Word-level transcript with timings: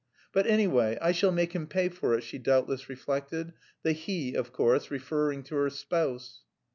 "But... 0.33 0.47
anyway, 0.47 0.97
I 0.99 1.11
shall 1.11 1.31
make 1.31 1.53
him 1.53 1.67
pay 1.67 1.87
for 1.87 2.15
it," 2.17 2.23
she 2.23 2.39
doubtless 2.39 2.89
reflected, 2.89 3.53
the 3.83 3.91
"he," 3.91 4.33
of 4.33 4.51
course, 4.51 4.89
referring 4.89 5.43
to 5.43 5.55
her 5.57 5.69
spouse. 5.69 6.41